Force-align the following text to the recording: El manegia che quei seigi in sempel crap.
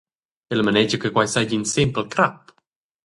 El 0.55 0.61
manegia 0.65 0.97
che 1.01 1.11
quei 1.13 1.29
seigi 1.33 1.53
in 1.59 1.65
sempel 1.73 2.05
crap. 2.13 2.39